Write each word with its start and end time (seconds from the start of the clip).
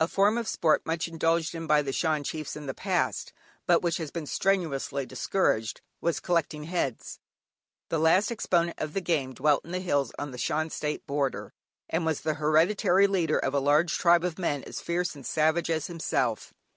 A 0.00 0.08
form 0.08 0.38
of 0.38 0.48
sport 0.48 0.84
much 0.84 1.06
indulged 1.06 1.54
in 1.54 1.68
by 1.68 1.82
the 1.82 1.92
Shan 1.92 2.24
chiefs 2.24 2.56
in 2.56 2.66
the 2.66 2.74
past, 2.74 3.32
but 3.64 3.80
which 3.80 3.98
has 3.98 4.10
been 4.10 4.26
strenuously 4.26 5.06
discouraged 5.06 5.80
was 6.00 6.18
"Collecting 6.18 6.64
Heads." 6.64 7.20
The 7.88 8.00
last 8.00 8.32
exponent 8.32 8.80
of 8.80 8.92
the 8.92 9.00
game 9.00 9.34
dwelt 9.34 9.64
in 9.64 9.70
the 9.70 9.78
hills 9.78 10.10
on 10.18 10.32
the 10.32 10.36
Shan 10.36 10.70
State 10.70 11.06
border, 11.06 11.52
and 11.88 12.04
was 12.04 12.22
the 12.22 12.34
hereditary 12.34 13.06
leader 13.06 13.38
of 13.38 13.54
a 13.54 13.60
large 13.60 13.96
tribe 13.96 14.24
of 14.24 14.36
men 14.36 14.64
as 14.64 14.80
fierce 14.80 15.14
and 15.14 15.24
savage 15.24 15.70
as 15.70 15.86
himself. 15.86 16.52